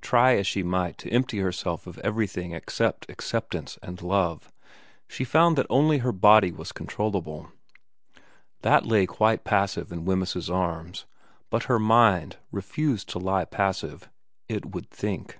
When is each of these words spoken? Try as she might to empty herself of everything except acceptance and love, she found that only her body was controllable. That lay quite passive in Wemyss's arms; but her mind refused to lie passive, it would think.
Try 0.00 0.34
as 0.38 0.48
she 0.48 0.64
might 0.64 0.98
to 0.98 1.10
empty 1.12 1.38
herself 1.38 1.86
of 1.86 1.98
everything 2.00 2.50
except 2.50 3.08
acceptance 3.08 3.78
and 3.80 4.02
love, 4.02 4.50
she 5.06 5.22
found 5.22 5.56
that 5.56 5.68
only 5.70 5.98
her 5.98 6.10
body 6.10 6.50
was 6.50 6.72
controllable. 6.72 7.52
That 8.62 8.84
lay 8.86 9.06
quite 9.06 9.44
passive 9.44 9.92
in 9.92 10.04
Wemyss's 10.04 10.50
arms; 10.50 11.04
but 11.48 11.66
her 11.66 11.78
mind 11.78 12.38
refused 12.50 13.08
to 13.10 13.20
lie 13.20 13.44
passive, 13.44 14.10
it 14.48 14.66
would 14.74 14.90
think. 14.90 15.38